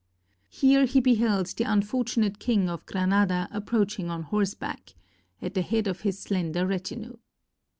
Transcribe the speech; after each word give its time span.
Here 0.49 0.85
he 0.85 0.99
beheld 0.99 1.45
the 1.55 1.63
unfortunate 1.65 2.39
King 2.39 2.71
of 2.71 2.87
Granada 2.87 3.47
approaching 3.51 4.09
on 4.09 4.23
horseback, 4.23 4.95
at 5.43 5.53
the 5.53 5.61
head 5.61 5.85
of 5.85 6.01
his 6.01 6.17
slender 6.17 6.65
retinue. 6.65 7.17